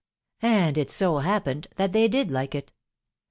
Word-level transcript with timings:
And 0.41 0.79
it 0.79 0.89
so 0.89 1.19
happened 1.19 1.67
that 1.75 1.91
they 1.91 2.07
did 2.07 2.31
like 2.31 2.55
it. 2.55 2.71